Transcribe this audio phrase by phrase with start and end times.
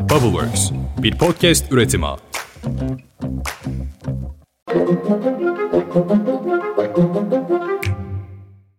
[0.00, 0.70] Bubbleworks,
[1.02, 2.06] bir podcast üretimi.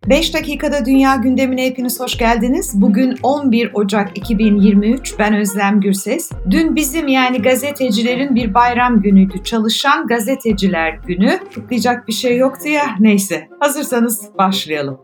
[0.08, 2.72] Beş dakikada dünya gündemine hepiniz hoş geldiniz.
[2.74, 5.18] Bugün 11 Ocak 2023.
[5.18, 6.30] Ben Özlem Gürses.
[6.50, 9.44] Dün bizim yani gazetecilerin bir bayram günüydü.
[9.44, 11.38] Çalışan gazeteciler günü.
[11.54, 12.84] Kutlayacak bir şey yoktu ya.
[13.00, 13.48] Neyse.
[13.60, 15.00] Hazırsanız başlayalım.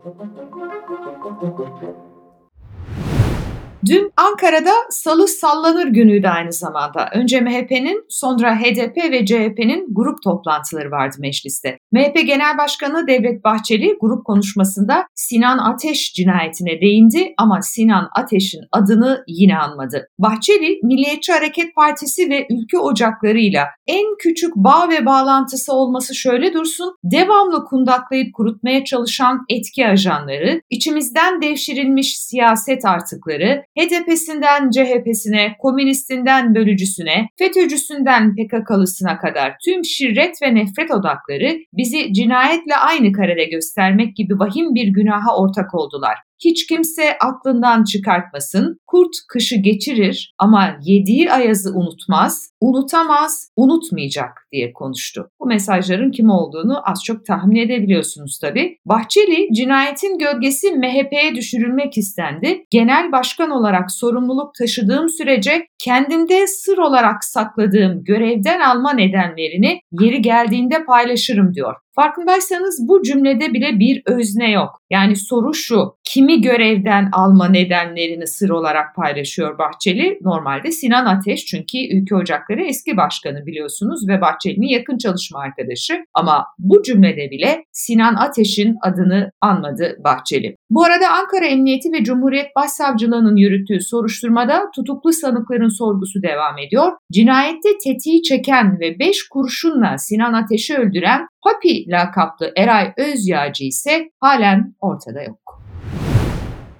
[3.85, 7.09] Dün Ankara'da Salı Sallanır günüydü aynı zamanda.
[7.13, 11.78] Önce MHP'nin sonra HDP ve CHP'nin grup toplantıları vardı mecliste.
[11.91, 19.23] MHP Genel Başkanı Devlet Bahçeli grup konuşmasında Sinan Ateş cinayetine değindi ama Sinan Ateş'in adını
[19.27, 20.07] yine anmadı.
[20.19, 26.95] Bahçeli, Milliyetçi Hareket Partisi ve ülke ocaklarıyla en küçük bağ ve bağlantısı olması şöyle dursun,
[27.03, 38.35] devamlı kundaklayıp kurutmaya çalışan etki ajanları, içimizden devşirilmiş siyaset artıkları, HDP'sinden CHP'sine, komünistinden bölücüsüne, FETÖ'cüsünden
[38.35, 44.87] PKK'lısına kadar tüm şirret ve nefret odakları bizi cinayetle aynı karede göstermek gibi vahim bir
[44.87, 46.17] günaha ortak oldular.
[46.43, 48.79] Hiç kimse aklından çıkartmasın.
[48.87, 55.29] Kurt kışı geçirir ama yediği ayazı unutmaz, unutamaz, unutmayacak diye konuştu.
[55.39, 58.77] Bu mesajların kim olduğunu az çok tahmin edebiliyorsunuz tabii.
[58.85, 62.65] Bahçeli cinayetin gölgesi MHP'ye düşürülmek istendi.
[62.69, 70.85] Genel başkan olarak sorumluluk taşıdığım sürece kendimde sır olarak sakladığım görevden alma nedenlerini yeri geldiğinde
[70.85, 71.75] paylaşırım diyor.
[71.99, 74.81] Farkındaysanız bu cümlede bile bir özne yok.
[74.89, 80.19] Yani soru şu, kimi görevden alma nedenlerini sır olarak paylaşıyor Bahçeli?
[80.21, 85.93] Normalde Sinan Ateş çünkü Ülke Ocakları eski başkanı biliyorsunuz ve Bahçeli'nin yakın çalışma arkadaşı.
[86.13, 90.55] Ama bu cümlede bile Sinan Ateş'in adını anmadı Bahçeli.
[90.69, 96.91] Bu arada Ankara Emniyeti ve Cumhuriyet Başsavcılığı'nın yürüttüğü soruşturmada tutuklu sanıkların sorgusu devam ediyor.
[97.11, 104.75] Cinayette tetiği çeken ve 5 kurşunla Sinan Ateş'i öldüren Papi lakaplı Eray Özyağcı ise halen
[104.81, 105.48] ortada yok.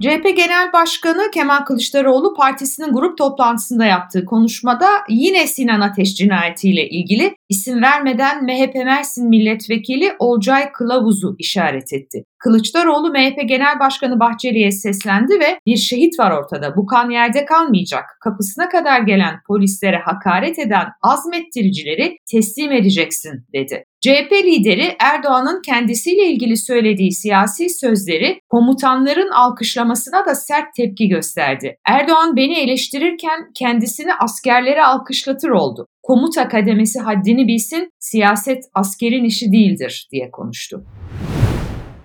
[0.01, 7.35] CHP Genel Başkanı Kemal Kılıçdaroğlu partisinin grup toplantısında yaptığı konuşmada yine Sinan Ateş cinayetiyle ilgili
[7.49, 12.23] isim vermeden MHP Mersin Milletvekili Olcay Kılavuz'u işaret etti.
[12.37, 18.03] Kılıçdaroğlu MHP Genel Başkanı Bahçeli'ye seslendi ve bir şehit var ortada bu kan yerde kalmayacak.
[18.23, 23.85] Kapısına kadar gelen polislere hakaret eden azmettiricileri teslim edeceksin dedi.
[24.01, 31.77] CHP lideri Erdoğan'ın kendisiyle ilgili söylediği siyasi sözleri komutanların alkışlamasına da sert tepki gösterdi.
[31.85, 35.87] Erdoğan beni eleştirirken kendisini askerlere alkışlatır oldu.
[36.03, 40.85] Komuta kademesi haddini bilsin, siyaset askerin işi değildir diye konuştu.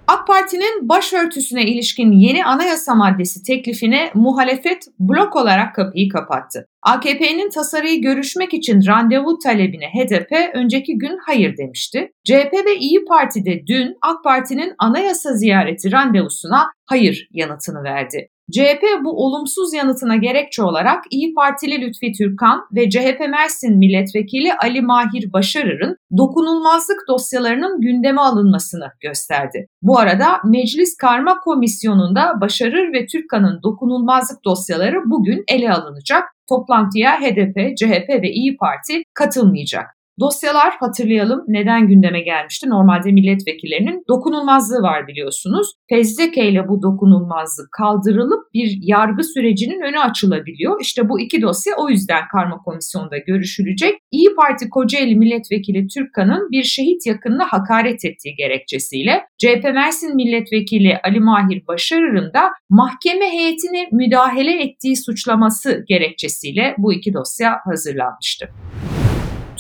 [0.08, 6.66] AK Parti'nin başörtüsüne ilişkin yeni anayasa maddesi teklifine muhalefet blok olarak kapıyı kapattı.
[6.82, 12.12] AKP'nin tasarıyı görüşmek için randevu talebine HDP önceki gün hayır demişti.
[12.24, 18.28] CHP ve İyi Parti de dün AK Parti'nin anayasa ziyareti randevusuna hayır yanıtını verdi.
[18.52, 24.82] CHP bu olumsuz yanıtına gerekçe olarak İyi Partili Lütfi Türkan ve CHP Mersin Milletvekili Ali
[24.82, 29.66] Mahir Başarır'ın dokunulmazlık dosyalarının gündeme alınmasını gösterdi.
[29.82, 36.22] Bu arada Meclis Karma Komisyonu'nda Başarır ve Türkan'ın dokunulmazlık dosyaları bugün ele alınacak.
[36.48, 39.93] Toplantıya HDP, CHP ve İyi Parti katılmayacak.
[40.20, 42.68] Dosyalar hatırlayalım neden gündeme gelmişti?
[42.68, 45.72] Normalde milletvekillerinin dokunulmazlığı var biliyorsunuz.
[45.88, 50.80] Fezleke ile bu dokunulmazlık kaldırılıp bir yargı sürecinin önü açılabiliyor.
[50.80, 53.94] İşte bu iki dosya o yüzden karma komisyonda görüşülecek.
[54.10, 61.20] İyi Parti Kocaeli Milletvekili Türkan'ın bir şehit yakınına hakaret ettiği gerekçesiyle CHP Mersin Milletvekili Ali
[61.20, 68.48] Mahir Başarır'ın da mahkeme heyetine müdahale ettiği suçlaması gerekçesiyle bu iki dosya hazırlanmıştı.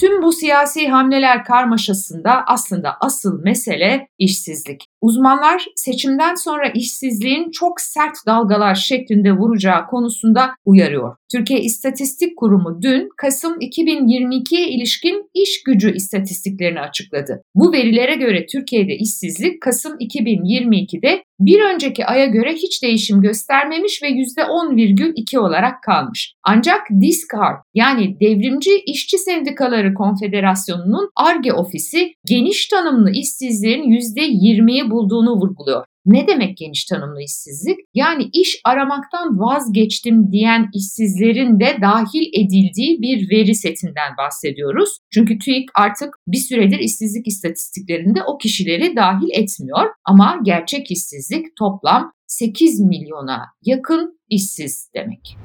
[0.04, 4.86] Tüm bu siyasi hamleler karmaşasında aslında asıl mesele işsizlik.
[5.04, 11.16] Uzmanlar seçimden sonra işsizliğin çok sert dalgalar şeklinde vuracağı konusunda uyarıyor.
[11.32, 17.42] Türkiye İstatistik Kurumu dün Kasım 2022'ye ilişkin iş gücü istatistiklerini açıkladı.
[17.54, 24.08] Bu verilere göre Türkiye'de işsizlik Kasım 2022'de bir önceki aya göre hiç değişim göstermemiş ve
[24.08, 26.34] %10,2 olarak kalmış.
[26.44, 35.84] Ancak DİSKAR yani Devrimci İşçi Sendikaları Konfederasyonu'nun ARGE ofisi geniş tanımlı işsizlerin %20'yi bulduğunu vurguluyor.
[36.06, 37.78] Ne demek geniş tanımlı işsizlik?
[37.94, 44.98] Yani iş aramaktan vazgeçtim diyen işsizlerin de dahil edildiği bir veri setinden bahsediyoruz.
[45.14, 52.12] Çünkü TÜİK artık bir süredir işsizlik istatistiklerinde o kişileri dahil etmiyor ama gerçek işsizlik toplam
[52.26, 55.36] 8 milyona yakın işsiz demek.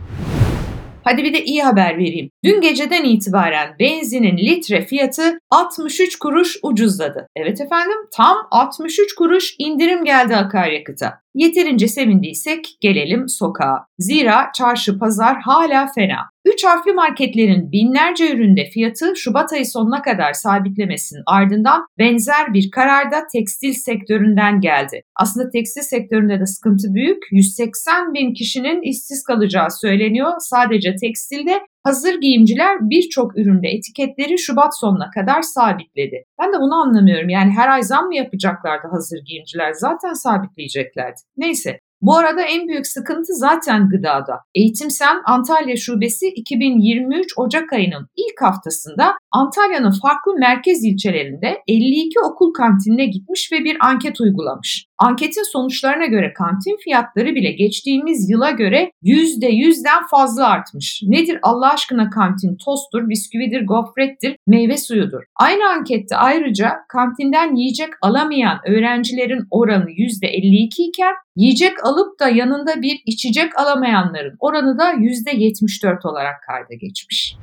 [1.12, 2.32] Hadi bir de iyi haber vereyim.
[2.44, 7.28] Dün geceden itibaren benzinin litre fiyatı 63 kuruş ucuzladı.
[7.36, 11.22] Evet efendim tam 63 kuruş indirim geldi akaryakıta.
[11.36, 13.86] Yeterince sevindiysek gelelim sokağa.
[14.00, 16.30] Zira çarşı pazar hala fena.
[16.46, 23.12] Üç harfli marketlerin binlerce üründe fiyatı Şubat ayı sonuna kadar sabitlemesinin ardından benzer bir karar
[23.12, 25.02] da tekstil sektöründen geldi.
[25.16, 27.24] Aslında tekstil sektöründe de sıkıntı büyük.
[27.32, 30.32] 180 bin kişinin işsiz kalacağı söyleniyor.
[30.40, 36.24] Sadece tekstilde Hazır giyimciler birçok üründe etiketleri Şubat sonuna kadar sabitledi.
[36.42, 37.30] Ben de bunu anlamıyorum.
[37.30, 39.74] Yani her ay zam mı yapacaklardı hazır giyimciler?
[39.74, 41.20] Zaten sabitleyeceklerdi.
[41.38, 44.40] Neyse bu arada en büyük sıkıntı zaten gıdada.
[44.56, 53.06] Eğitimsen Antalya Şubesi 2023 Ocak ayının ilk haftasında Antalya'nın farklı merkez ilçelerinde 52 okul kantinine
[53.06, 54.86] gitmiş ve bir anket uygulamış.
[54.98, 61.02] Anketin sonuçlarına göre kantin fiyatları bile geçtiğimiz yıla göre %100'den fazla artmış.
[61.04, 62.58] Nedir Allah aşkına kantin?
[62.66, 65.24] Tosttur, bisküvidir, gofrettir, meyve suyudur.
[65.36, 73.02] Aynı ankette ayrıca kantinden yiyecek alamayan öğrencilerin oranı %52 iken yiyecek alıp da yanında bir
[73.06, 77.36] içecek alamayanların oranı da %74 olarak kayda geçmiş.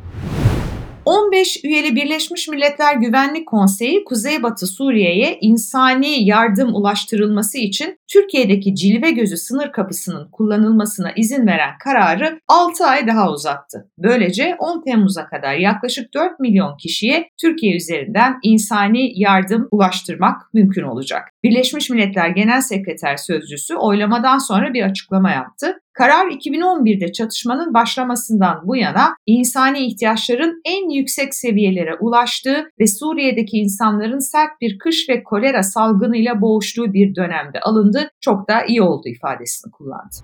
[1.07, 9.37] 15 üyeli Birleşmiş Milletler Güvenlik Konseyi Kuzeybatı Suriye'ye insani yardım ulaştırılması için Türkiye'deki Cilve Gözü
[9.37, 13.91] sınır kapısının kullanılmasına izin veren kararı 6 ay daha uzattı.
[13.99, 21.23] Böylece 10 Temmuz'a kadar yaklaşık 4 milyon kişiye Türkiye üzerinden insani yardım ulaştırmak mümkün olacak.
[21.45, 25.81] Birleşmiş Milletler Genel Sekreter Sözcüsü oylamadan sonra bir açıklama yaptı.
[25.99, 34.19] Karar 2011'de çatışmanın başlamasından bu yana insani ihtiyaçların en yüksek seviyelere ulaştığı ve Suriye'deki insanların
[34.19, 38.11] sert bir kış ve kolera salgınıyla boğuştuğu bir dönemde alındı.
[38.21, 40.17] Çok da iyi oldu ifadesini kullandı.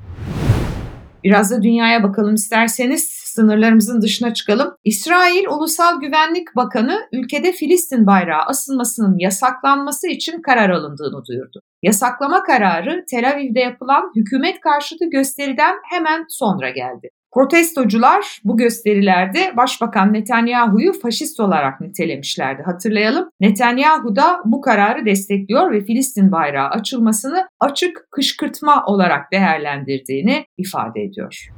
[1.24, 4.74] Biraz da dünyaya bakalım isterseniz sınırlarımızın dışına çıkalım.
[4.84, 11.60] İsrail Ulusal Güvenlik Bakanı ülkede Filistin bayrağı asılmasının yasaklanması için karar alındığını duyurdu.
[11.82, 17.08] Yasaklama kararı Tel Aviv'de yapılan hükümet karşıtı gösteriden hemen sonra geldi.
[17.32, 22.62] Protestocular bu gösterilerde Başbakan Netanyahu'yu faşist olarak nitelemişlerdi.
[22.62, 23.28] Hatırlayalım.
[23.40, 31.48] Netanyahu da bu kararı destekliyor ve Filistin bayrağı açılmasını açık kışkırtma olarak değerlendirdiğini ifade ediyor.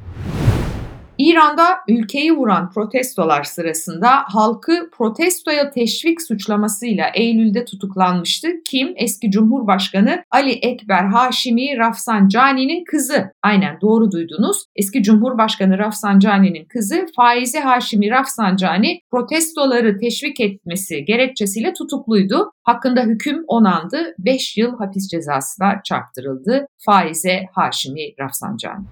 [1.18, 8.48] İran'da ülkeyi vuran protestolar sırasında halkı protestoya teşvik suçlamasıyla Eylül'de tutuklanmıştı.
[8.64, 8.92] Kim?
[8.96, 13.32] Eski Cumhurbaşkanı Ali Ekber Haşimi Rafsanjani'nin kızı.
[13.42, 14.64] Aynen doğru duydunuz.
[14.76, 22.52] Eski Cumhurbaşkanı Rafsanjani'nin kızı Faize Haşimi Rafsanjani protestoları teşvik etmesi gerekçesiyle tutukluydu.
[22.62, 24.14] Hakkında hüküm onandı.
[24.18, 26.66] 5 yıl hapis cezasına çarptırıldı.
[26.86, 28.84] Faize Haşimi Rafsanjani.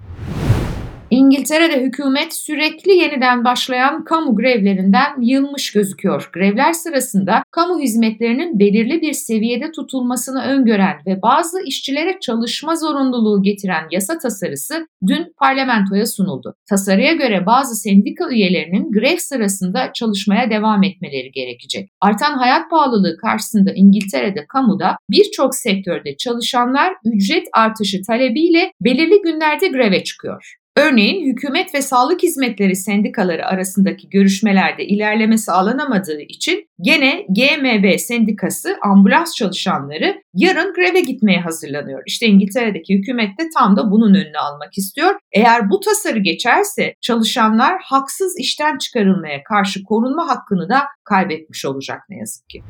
[1.13, 6.31] İngiltere'de hükümet sürekli yeniden başlayan kamu grevlerinden yılmış gözüküyor.
[6.33, 13.85] Grevler sırasında kamu hizmetlerinin belirli bir seviyede tutulmasını öngören ve bazı işçilere çalışma zorunluluğu getiren
[13.91, 16.55] yasa tasarısı dün parlamentoya sunuldu.
[16.69, 21.91] Tasarıya göre bazı sendika üyelerinin grev sırasında çalışmaya devam etmeleri gerekecek.
[22.01, 30.05] Artan hayat pahalılığı karşısında İngiltere'de kamuda birçok sektörde çalışanlar ücret artışı talebiyle belirli günlerde greve
[30.05, 30.62] çıkıyor.
[30.93, 39.35] Örneğin hükümet ve sağlık hizmetleri sendikaları arasındaki görüşmelerde ilerleme sağlanamadığı için gene GMB sendikası ambulans
[39.35, 42.03] çalışanları yarın greve gitmeye hazırlanıyor.
[42.07, 45.15] İşte İngiltere'deki hükümet de tam da bunun önünü almak istiyor.
[45.33, 52.19] Eğer bu tasarı geçerse çalışanlar haksız işten çıkarılmaya karşı korunma hakkını da kaybetmiş olacak ne
[52.19, 52.63] yazık ki.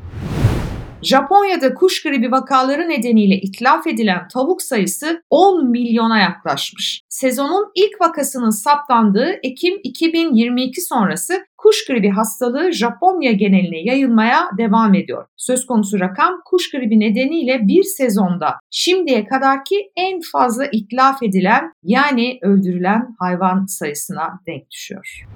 [1.02, 7.02] Japonya'da kuş gribi vakaları nedeniyle itlaf edilen tavuk sayısı 10 milyona yaklaşmış.
[7.08, 15.26] Sezonun ilk vakasının saptandığı Ekim 2022 sonrası kuş gribi hastalığı Japonya geneline yayılmaya devam ediyor.
[15.36, 22.38] Söz konusu rakam kuş gribi nedeniyle bir sezonda şimdiye kadarki en fazla itlaf edilen yani
[22.42, 25.26] öldürülen hayvan sayısına denk düşüyor.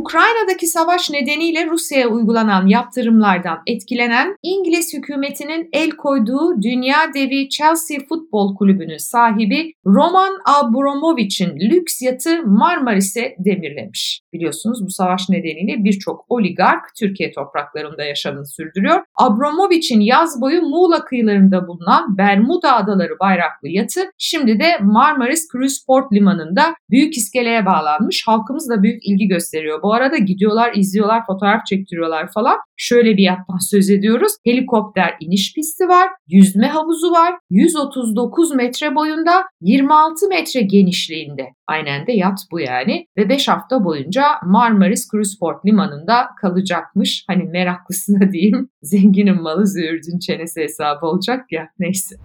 [0.00, 8.56] Ukrayna'daki savaş nedeniyle Rusya'ya uygulanan yaptırımlardan etkilenen İngiliz hükümetinin el koyduğu dünya devi Chelsea Futbol
[8.56, 14.20] Kulübü'nün sahibi Roman Abramovich'in lüks yatı Marmaris'e demirlemiş.
[14.32, 19.02] Biliyorsunuz bu savaş nedeniyle birçok oligark Türkiye topraklarında yaşamını sürdürüyor.
[19.16, 26.12] Abramovich'in yaz boyu Muğla kıyılarında bulunan Bermuda Adaları bayraklı yatı şimdi de Marmaris Cruise Port
[26.12, 28.22] Limanı'nda büyük iskeleye bağlanmış.
[28.26, 32.56] Halkımız da büyük ilgi gösteriyor bu Arada gidiyorlar, izliyorlar, fotoğraf çektiriyorlar falan.
[32.76, 34.32] Şöyle bir yattan söz ediyoruz.
[34.46, 41.46] Helikopter iniş pisti var, yüzme havuzu var, 139 metre boyunda, 26 metre genişliğinde.
[41.66, 43.06] Aynen de yat bu yani.
[43.16, 47.24] Ve 5 hafta boyunca Marmaris Cruise Port limanında kalacakmış.
[47.26, 48.68] Hani meraklısına diyeyim.
[48.82, 52.16] Zenginin malı züğürdün çenesi hesabı olacak ya neyse.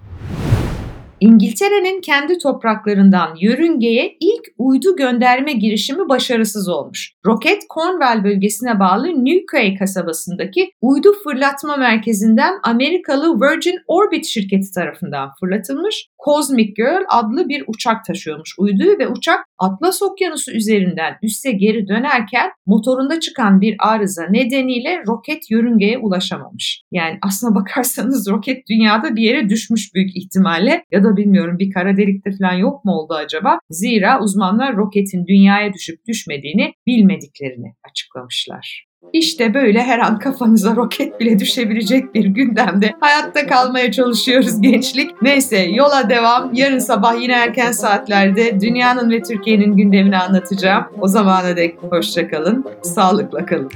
[1.26, 7.14] İngiltere'nin kendi topraklarından yörüngeye ilk uydu gönderme girişimi başarısız olmuş.
[7.26, 16.08] Roket Cornwall bölgesine bağlı Newquay kasabasındaki uydu fırlatma merkezinden Amerikalı Virgin Orbit şirketi tarafından fırlatılmış.
[16.26, 22.52] Cosmic Girl adlı bir uçak taşıyormuş uyduyu ve uçak Atlas Okyanusu üzerinden üste geri dönerken
[22.66, 26.82] motorunda çıkan bir arıza nedeniyle roket yörüngeye ulaşamamış.
[26.92, 31.98] Yani aslına bakarsanız roket dünyada bir yere düşmüş büyük ihtimalle ya da bilmiyorum bir kara
[31.98, 33.60] delikte falan yok mu oldu acaba?
[33.70, 38.86] Zira uzmanlar roketin dünyaya düşüp düşmediğini bilmediklerini açıklamışlar.
[39.14, 45.22] İşte böyle her an kafanıza roket bile düşebilecek bir gündemde hayatta kalmaya çalışıyoruz gençlik.
[45.22, 46.54] Neyse yola devam.
[46.54, 50.86] Yarın sabah yine erken saatlerde dünyanın ve Türkiye'nin gündemini anlatacağım.
[51.02, 53.72] O zamana dek hoşçakalın, sağlıkla kalın.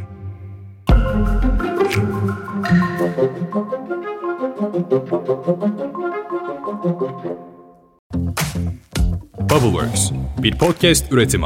[9.49, 10.11] Bubbleworks
[10.43, 11.45] bir podcast üretimi.